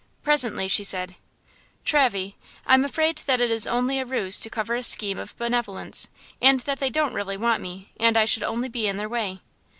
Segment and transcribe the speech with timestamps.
[0.23, 1.13] Presently she said:
[1.85, 2.33] "Travy,
[2.65, 6.07] I'm afraid that it is only a ruse to cover a scheme of benevolence!
[6.41, 9.41] and that they don't really want me, and I should only be in their way."